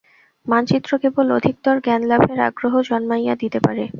মানচিত্র 0.45 0.91
কেবল 1.03 1.27
অধিকতর 1.37 1.75
জ্ঞানলাভের 1.85 2.39
আগ্রহ 2.49 2.73
জন্মাইয়া 2.89 3.33
দিতে 3.41 3.59
পারে। 3.65 3.83